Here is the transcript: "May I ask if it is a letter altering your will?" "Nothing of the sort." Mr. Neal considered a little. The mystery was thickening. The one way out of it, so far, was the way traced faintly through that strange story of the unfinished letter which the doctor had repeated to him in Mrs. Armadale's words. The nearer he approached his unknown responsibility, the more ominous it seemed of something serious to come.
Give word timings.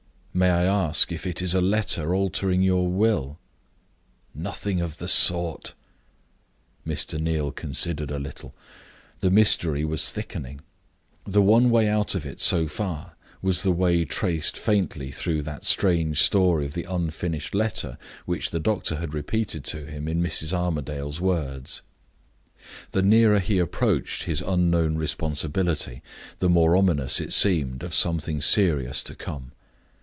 "May 0.33 0.49
I 0.49 0.63
ask 0.65 1.11
if 1.11 1.27
it 1.27 1.41
is 1.41 1.53
a 1.53 1.59
letter 1.61 2.15
altering 2.15 2.61
your 2.61 2.87
will?" 2.87 3.37
"Nothing 4.33 4.79
of 4.79 4.95
the 4.97 5.09
sort." 5.09 5.73
Mr. 6.87 7.19
Neal 7.19 7.51
considered 7.51 8.09
a 8.11 8.17
little. 8.17 8.55
The 9.19 9.29
mystery 9.29 9.83
was 9.83 10.09
thickening. 10.13 10.61
The 11.25 11.41
one 11.41 11.69
way 11.69 11.89
out 11.89 12.15
of 12.15 12.25
it, 12.25 12.39
so 12.39 12.65
far, 12.65 13.17
was 13.41 13.61
the 13.63 13.73
way 13.73 14.05
traced 14.05 14.57
faintly 14.57 15.11
through 15.11 15.41
that 15.41 15.65
strange 15.65 16.21
story 16.23 16.63
of 16.65 16.75
the 16.75 16.85
unfinished 16.85 17.53
letter 17.53 17.97
which 18.25 18.51
the 18.51 18.59
doctor 18.59 18.95
had 18.95 19.13
repeated 19.13 19.65
to 19.65 19.85
him 19.85 20.07
in 20.07 20.23
Mrs. 20.23 20.53
Armadale's 20.53 21.19
words. 21.19 21.81
The 22.91 23.03
nearer 23.03 23.39
he 23.39 23.59
approached 23.59 24.23
his 24.23 24.41
unknown 24.41 24.95
responsibility, 24.95 26.01
the 26.39 26.49
more 26.49 26.77
ominous 26.77 27.19
it 27.19 27.33
seemed 27.33 27.83
of 27.83 27.93
something 27.93 28.39
serious 28.39 29.03
to 29.03 29.13
come. 29.13 29.51